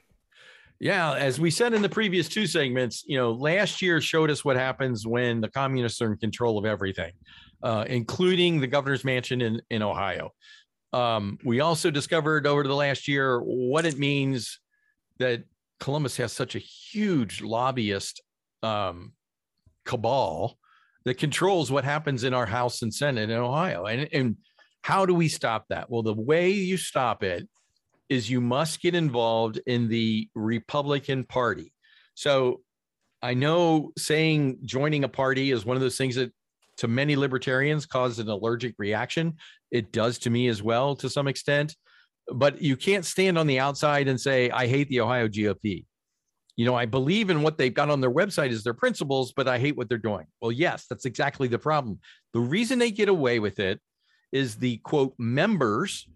[0.79, 4.45] Yeah, as we said in the previous two segments, you know, last year showed us
[4.45, 7.11] what happens when the communists are in control of everything,
[7.63, 10.31] uh, including the governor's mansion in, in Ohio.
[10.93, 14.61] Um, we also discovered over the last year what it means
[15.19, 15.43] that
[15.81, 18.21] Columbus has such a huge lobbyist
[18.63, 19.11] um,
[19.83, 20.57] cabal
[21.05, 23.85] that controls what happens in our House and Senate in Ohio.
[23.85, 24.37] And, and
[24.81, 25.89] How do we stop that?
[25.89, 27.47] Well, the way you stop it
[28.07, 31.73] is you must get involved in the Republican Party.
[32.13, 32.61] So
[33.21, 36.31] I know saying joining a party is one of those things that
[36.77, 39.37] to many libertarians causes an allergic reaction.
[39.71, 41.75] It does to me as well to some extent.
[42.31, 45.85] But you can't stand on the outside and say, I hate the Ohio GOP.
[46.55, 49.47] You know, I believe in what they've got on their website is their principles, but
[49.47, 50.25] I hate what they're doing.
[50.41, 51.99] Well, yes, that's exactly the problem.
[52.33, 53.81] The reason they get away with it
[54.31, 56.07] is the quote members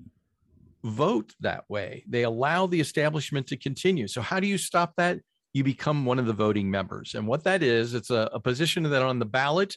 [0.84, 2.06] vote that way.
[2.08, 4.08] They allow the establishment to continue.
[4.08, 5.20] So, how do you stop that?
[5.54, 7.16] You become one of the voting members.
[7.16, 9.76] And what that is, it's a, a position that on the ballot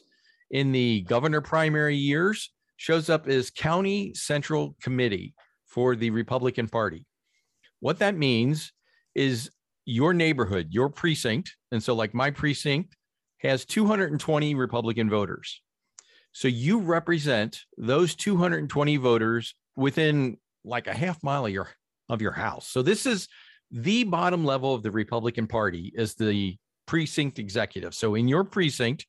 [0.51, 5.33] in the governor primary years shows up as county central committee
[5.65, 7.05] for the Republican Party.
[7.79, 8.71] What that means
[9.15, 9.49] is
[9.85, 12.95] your neighborhood, your precinct, and so like my precinct
[13.39, 15.61] has 220 Republican voters.
[16.31, 21.69] So you represent those 220 voters within like a half mile of your
[22.09, 22.67] of your house.
[22.67, 23.27] So this is
[23.71, 27.93] the bottom level of the Republican Party is the precinct executive.
[27.93, 29.05] So in your precinct,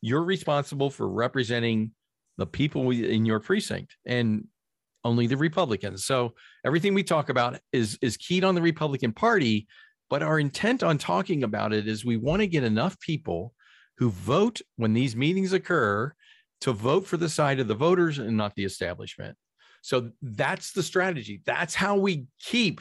[0.00, 1.92] you're responsible for representing
[2.36, 4.46] the people in your precinct and
[5.04, 6.04] only the Republicans.
[6.04, 9.66] So everything we talk about is is keyed on the Republican Party,
[10.10, 13.54] but our intent on talking about it is we want to get enough people
[13.98, 16.12] who vote when these meetings occur
[16.60, 19.36] to vote for the side of the voters and not the establishment.
[19.82, 21.40] So that's the strategy.
[21.44, 22.80] That's how we keep,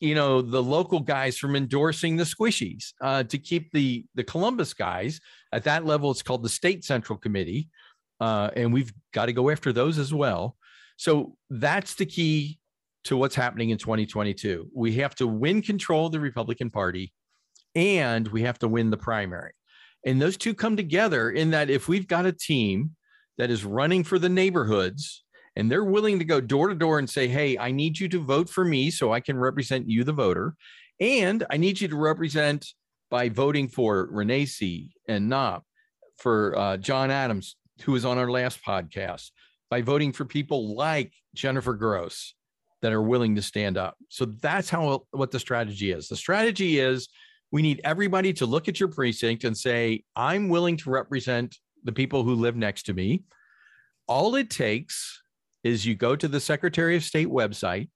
[0.00, 2.92] you know, the local guys from endorsing the squishies.
[3.00, 5.20] Uh, to keep the the Columbus guys
[5.52, 7.68] at that level, it's called the State Central Committee,
[8.20, 10.56] uh, and we've got to go after those as well.
[10.96, 12.58] So that's the key
[13.04, 14.70] to what's happening in 2022.
[14.74, 17.12] We have to win control of the Republican Party,
[17.74, 19.52] and we have to win the primary.
[20.04, 22.96] And those two come together in that if we've got a team
[23.38, 25.24] that is running for the neighborhoods
[25.56, 28.22] and they're willing to go door to door and say, Hey, I need you to
[28.22, 30.54] vote for me so I can represent you, the voter.
[31.00, 32.66] And I need you to represent
[33.10, 35.64] by voting for Renacci and Knopp,
[36.18, 39.30] for uh, John Adams, who was on our last podcast,
[39.70, 42.34] by voting for people like Jennifer Gross
[42.84, 43.96] that are willing to stand up.
[44.10, 46.06] So that's how what the strategy is.
[46.06, 47.08] The strategy is
[47.50, 51.92] we need everybody to look at your precinct and say, I'm willing to represent the
[51.92, 53.22] people who live next to me.
[54.06, 55.22] All it takes
[55.62, 57.88] is you go to the Secretary of State website,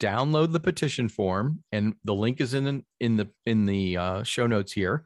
[0.00, 4.48] download the petition form, and the link is in in the in the uh, show
[4.48, 5.04] notes here.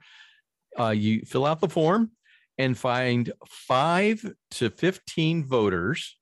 [0.78, 2.12] Uh, you fill out the form
[2.56, 6.16] and find five to fifteen voters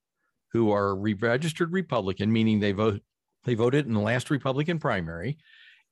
[0.53, 3.01] who are re-registered Republican, meaning they vote
[3.45, 5.39] they voted in the last Republican primary,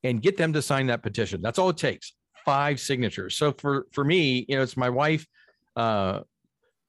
[0.03, 1.41] and get them to sign that petition.
[1.41, 2.13] That's all it takes.
[2.45, 3.37] Five signatures.
[3.37, 5.25] So for for me, you know, it's my wife.
[5.75, 6.21] Uh,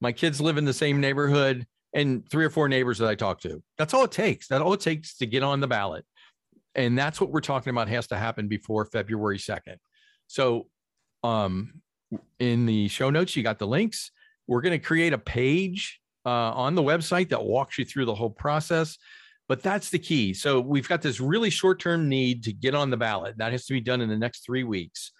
[0.00, 3.40] my kids live in the same neighborhood and three or four neighbors that I talk
[3.40, 3.62] to.
[3.76, 4.46] That's all it takes.
[4.48, 6.04] That's all it takes to get on the ballot.
[6.74, 9.76] And that's what we're talking about has to happen before February 2nd.
[10.26, 10.68] So
[11.24, 11.80] um
[12.38, 14.10] in the show notes, you got the links.
[14.46, 18.14] We're going to create a page uh, on the website that walks you through the
[18.14, 18.98] whole process.
[19.48, 20.34] But that's the key.
[20.34, 23.38] So we've got this really short term need to get on the ballot.
[23.38, 25.12] That has to be done in the next three weeks.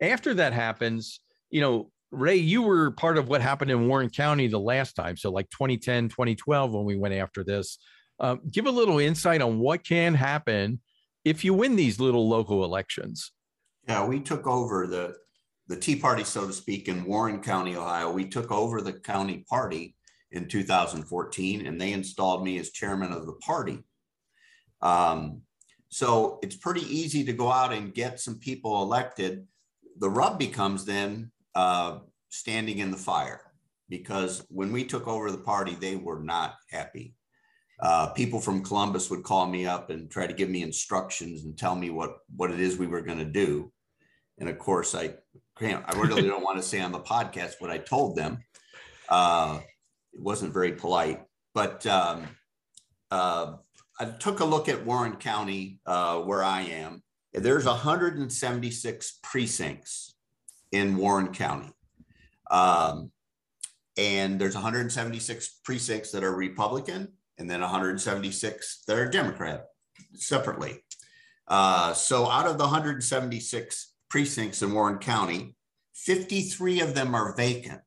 [0.00, 4.46] After that happens, you know, Ray, you were part of what happened in Warren County
[4.46, 5.18] the last time.
[5.18, 7.78] So, like 2010, 2012, when we went after this.
[8.18, 10.80] Uh, give a little insight on what can happen
[11.24, 13.32] if you win these little local elections.
[13.86, 15.16] Yeah, we took over the
[15.66, 18.12] the Tea Party, so to speak, in Warren County, Ohio.
[18.12, 19.96] We took over the county party
[20.34, 23.78] in 2014, and they installed me as chairman of the party.
[24.82, 25.42] Um,
[25.88, 29.46] so it's pretty easy to go out and get some people elected.
[29.98, 33.40] The rub becomes then uh, standing in the fire
[33.88, 37.14] because when we took over the party, they were not happy.
[37.80, 41.56] Uh, people from Columbus would call me up and try to give me instructions and
[41.56, 43.72] tell me what what it is we were going to do.
[44.38, 45.14] And of course, I
[45.58, 45.84] can't.
[45.86, 48.38] I really don't want to say on the podcast what I told them.
[49.08, 49.60] Uh,
[50.14, 51.22] it wasn't very polite,
[51.54, 52.26] but um,
[53.10, 53.54] uh,
[54.00, 57.02] I took a look at Warren County, uh, where I am.
[57.32, 60.14] There's 176 precincts
[60.72, 61.72] in Warren County.
[62.50, 63.10] Um,
[63.96, 69.66] and there's 176 precincts that are Republican and then 176 that are Democrat
[70.14, 70.84] separately.
[71.46, 75.54] Uh, so out of the 176 precincts in Warren County,
[75.94, 77.82] 53 of them are vacant.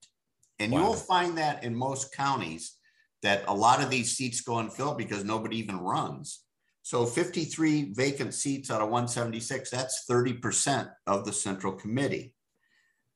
[0.59, 0.79] And wow.
[0.79, 2.77] you'll find that in most counties
[3.23, 6.43] that a lot of these seats go unfilled because nobody even runs.
[6.83, 12.33] So 53 vacant seats out of 176, that's 30% of the central committee.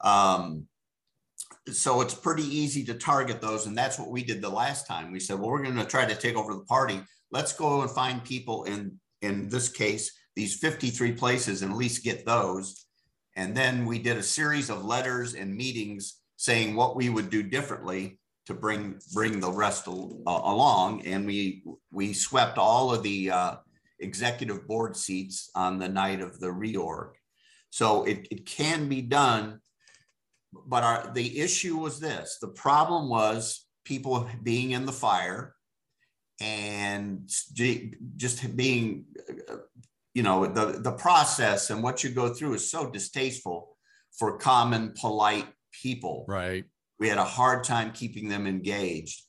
[0.02, 0.68] Um,
[1.72, 3.68] so it's pretty easy to target those.
[3.68, 5.12] And that's what we did the last time.
[5.12, 7.02] We said, well, we're going to try to take over the party.
[7.32, 12.04] Let's go and find people in, in this case, these 53 places and at least
[12.04, 12.86] get those.
[13.36, 17.44] And then we did a series of letters and meetings saying what we would do
[17.44, 21.06] differently to bring bring the rest al- uh, along.
[21.06, 23.56] And we we swept all of the uh,
[24.00, 27.12] executive board seats on the night of the reorg.
[27.70, 29.62] So it, it can be done
[30.66, 35.56] but our, the issue was this the problem was people being in the fire
[36.40, 37.30] and
[38.18, 39.06] just being
[40.14, 43.78] you know the, the process and what you go through is so distasteful
[44.18, 45.48] for common polite
[45.82, 46.66] people right
[47.00, 49.22] we had a hard time keeping them engaged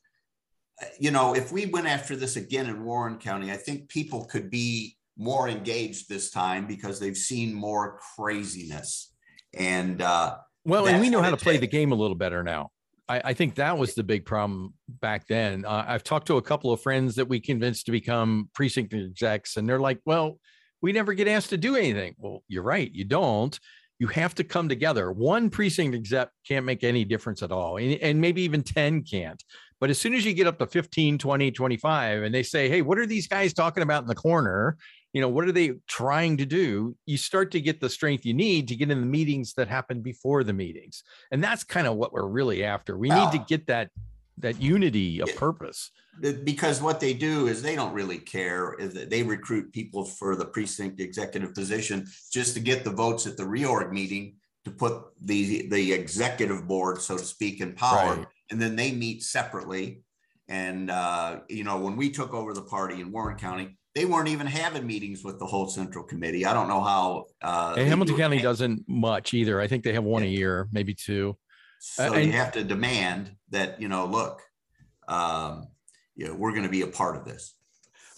[0.99, 4.51] you know if we went after this again in warren county i think people could
[4.51, 9.13] be more engaged this time because they've seen more craziness
[9.55, 12.71] and uh, well, and we know how to play the game a little better now.
[13.09, 15.65] I, I think that was the big problem back then.
[15.65, 19.57] Uh, I've talked to a couple of friends that we convinced to become precinct execs,
[19.57, 20.39] and they're like, well,
[20.81, 22.15] we never get asked to do anything.
[22.19, 22.91] Well, you're right.
[22.93, 23.59] You don't.
[24.03, 25.13] You have to come together.
[25.13, 27.77] One precinct exec can't make any difference at all.
[27.77, 29.41] And, and maybe even 10 can't.
[29.79, 32.83] But as soon as you get up to 15, 20, 25, and they say, hey,
[32.83, 34.77] what are these guys talking about in the corner?
[35.13, 38.33] you know what are they trying to do you start to get the strength you
[38.33, 41.97] need to get in the meetings that happen before the meetings and that's kind of
[41.97, 43.47] what we're really after we well, need to ah.
[43.47, 43.91] get that
[44.43, 45.91] that unity of purpose
[46.45, 50.37] because what they do is they don't really care is that they recruit people for
[50.37, 54.35] the precinct executive position just to get the votes at the reorg meeting
[54.65, 58.27] to put the the executive board so to speak in power right.
[58.51, 60.03] and then they meet separately
[60.49, 64.29] and uh, you know when we took over the party in warren county they weren't
[64.29, 66.47] even having meetings with the whole central committee.
[66.47, 67.27] I don't know how.
[67.43, 69.61] Uh, Hamilton County doesn't much either.
[69.61, 70.31] I think they have one yeah.
[70.31, 71.37] a year, maybe two.
[71.85, 74.43] So uh, you have to demand that you know, look,
[75.09, 75.67] um,
[76.15, 77.55] you know, we're going to be a part of this.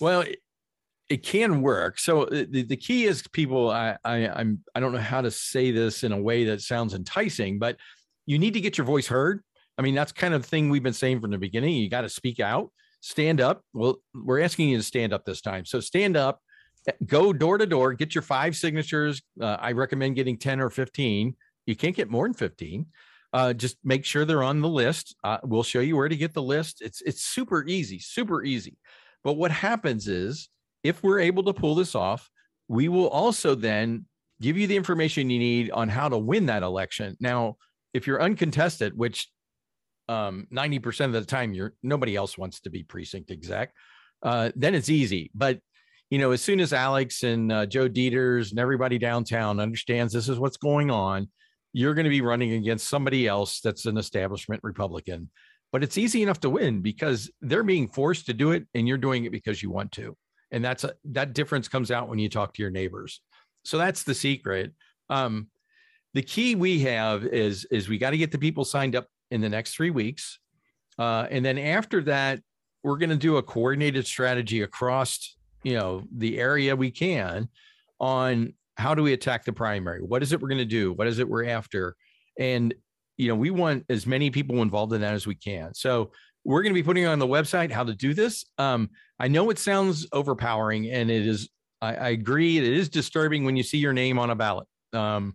[0.00, 0.38] Well, it,
[1.08, 1.98] it can work.
[1.98, 3.70] So uh, the, the key is people.
[3.70, 6.94] I, I I'm I don't know how to say this in a way that sounds
[6.94, 7.76] enticing, but
[8.26, 9.42] you need to get your voice heard.
[9.76, 11.74] I mean, that's kind of the thing we've been saying from the beginning.
[11.74, 12.70] You got to speak out
[13.04, 13.60] stand up.
[13.74, 15.66] Well, we're asking you to stand up this time.
[15.66, 16.40] So stand up,
[17.04, 19.20] go door to door, get your five signatures.
[19.38, 21.36] Uh, I recommend getting 10 or 15.
[21.66, 22.86] You can't get more than 15.
[23.34, 25.16] Uh, just make sure they're on the list.
[25.24, 26.80] Uh, we'll show you where to get the list.
[26.80, 28.78] It's it's super easy, super easy.
[29.24, 30.48] But what happens is
[30.84, 32.30] if we're able to pull this off,
[32.68, 34.06] we will also then
[34.40, 37.16] give you the information you need on how to win that election.
[37.18, 37.56] Now,
[37.92, 39.28] if you're uncontested, which
[40.08, 43.72] um, 90% of the time you're nobody else wants to be precinct exec,
[44.22, 45.32] uh, then it's easy.
[45.34, 45.58] But
[46.08, 50.28] you know, as soon as Alex and uh, Joe Deters and everybody downtown understands this
[50.28, 51.28] is what's going on,
[51.74, 55.28] you're going to be running against somebody else that's an establishment Republican.
[55.72, 58.96] But it's easy enough to win because they're being forced to do it, and you're
[58.96, 60.16] doing it because you want to.
[60.52, 63.20] And that's a, that difference comes out when you talk to your neighbors.
[63.64, 64.72] So that's the secret.
[65.10, 65.48] Um,
[66.14, 69.40] the key we have is is we got to get the people signed up in
[69.40, 70.38] the next three weeks.
[70.96, 72.38] Uh, and then after that,
[72.84, 77.48] we're going to do a coordinated strategy across, you know, the area we can
[77.98, 80.00] on how do we attack the primary?
[80.00, 80.92] What is it we're going to do?
[80.92, 81.96] What is it we're after?
[82.38, 82.74] And,
[83.16, 85.74] you know, we want as many people involved in that as we can.
[85.74, 86.10] So
[86.44, 88.44] we're going to be putting on the website how to do this.
[88.58, 91.48] Um, I know it sounds overpowering and it is,
[91.80, 94.66] I, I, agree, it is disturbing when you see your name on a ballot.
[94.92, 95.34] Um,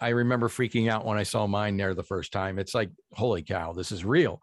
[0.00, 2.58] I remember freaking out when I saw mine there the first time.
[2.58, 4.40] It's like, holy cow, this is real.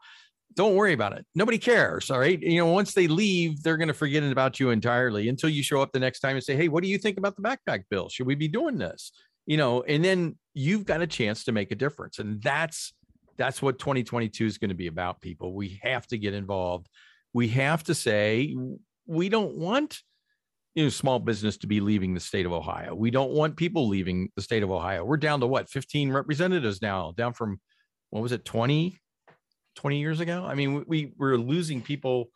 [0.55, 1.25] Don't worry about it.
[1.35, 2.09] Nobody cares.
[2.09, 2.39] All right.
[2.41, 5.81] You know, once they leave, they're going to forget about you entirely until you show
[5.81, 8.09] up the next time and say, Hey, what do you think about the backpack bill?
[8.09, 9.11] Should we be doing this?
[9.45, 12.19] You know, and then you've got a chance to make a difference.
[12.19, 12.93] And that's
[13.37, 15.53] that's what 2022 is going to be about, people.
[15.53, 16.87] We have to get involved.
[17.31, 18.55] We have to say,
[19.07, 20.01] we don't want
[20.75, 22.93] you know, small business to be leaving the state of Ohio.
[22.93, 25.03] We don't want people leaving the state of Ohio.
[25.03, 27.59] We're down to what, 15 representatives now, down from
[28.11, 28.99] what was it, 20,
[29.79, 30.45] 20 years ago?
[30.45, 32.29] I mean, we we're losing people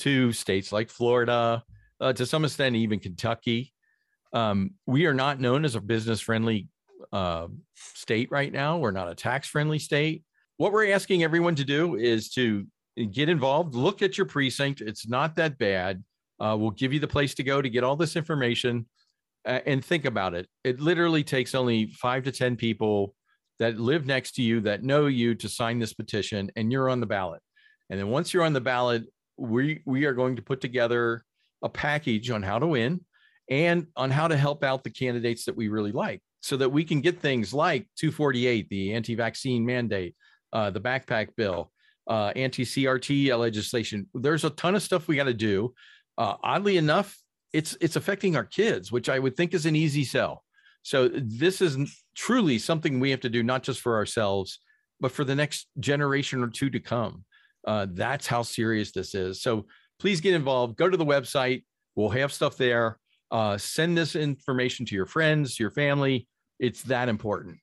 [0.00, 1.62] to states like Florida,
[2.00, 3.72] uh, to some extent, even Kentucky.
[4.32, 6.68] Um, we are not known as a business friendly
[7.12, 8.78] uh, state right now.
[8.78, 10.24] We're not a tax friendly state.
[10.56, 12.66] What we're asking everyone to do is to
[13.10, 14.80] get involved, look at your precinct.
[14.80, 16.02] It's not that bad
[16.42, 18.84] uh, we'll give you the place to go to get all this information
[19.46, 20.48] uh, and think about it.
[20.64, 23.14] It literally takes only five to 10 people
[23.58, 27.00] that live next to you that know you to sign this petition, and you're on
[27.00, 27.40] the ballot.
[27.90, 29.04] And then once you're on the ballot,
[29.36, 31.24] we, we are going to put together
[31.62, 33.00] a package on how to win
[33.50, 36.84] and on how to help out the candidates that we really like so that we
[36.84, 40.14] can get things like 248, the anti vaccine mandate,
[40.52, 41.70] uh, the backpack bill,
[42.08, 44.08] uh, anti CRT legislation.
[44.14, 45.72] There's a ton of stuff we got to do.
[46.18, 47.16] Uh, oddly enough,
[47.52, 50.42] it's it's affecting our kids, which I would think is an easy sell.
[50.82, 51.78] So this is
[52.14, 54.58] truly something we have to do, not just for ourselves,
[55.00, 57.24] but for the next generation or two to come.
[57.66, 59.42] Uh, that's how serious this is.
[59.42, 59.66] So
[59.98, 60.76] please get involved.
[60.76, 61.64] Go to the website.
[61.94, 62.98] We'll have stuff there.
[63.30, 66.26] Uh, send this information to your friends, your family.
[66.58, 67.58] It's that important.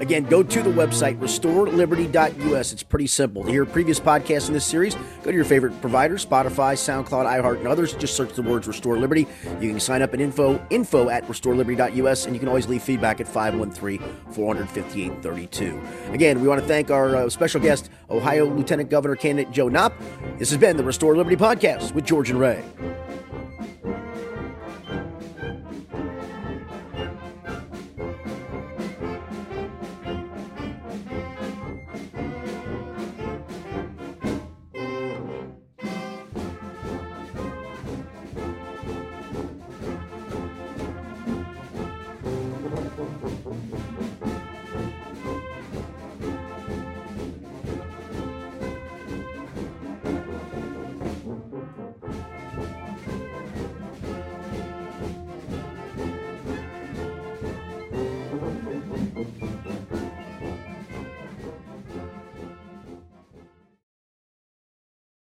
[0.00, 2.72] Again, go to the website, restoreliberty.us.
[2.72, 3.44] It's pretty simple.
[3.44, 7.58] To hear previous podcasts in this series, go to your favorite provider, Spotify, SoundCloud, iHeart,
[7.58, 7.94] and others.
[7.94, 9.28] Just search the words Restore Liberty.
[9.60, 13.20] You can sign up at info, info at restoreliberty.us, and you can always leave feedback
[13.20, 16.12] at 513-458-32.
[16.12, 19.92] Again, we want to thank our uh, special guest, Ohio Lieutenant Governor candidate Joe Knopp.
[20.38, 22.60] This has been the Restore Liberty Podcast with George and Ray.